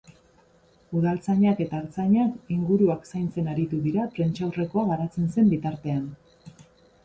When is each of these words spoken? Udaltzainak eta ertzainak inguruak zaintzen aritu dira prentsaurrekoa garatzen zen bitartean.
Udaltzainak 0.99 1.61
eta 1.65 1.81
ertzainak 1.81 2.49
inguruak 2.57 3.07
zaintzen 3.11 3.53
aritu 3.53 3.81
dira 3.87 4.09
prentsaurrekoa 4.19 4.89
garatzen 4.93 5.33
zen 5.37 5.57
bitartean. 5.57 6.09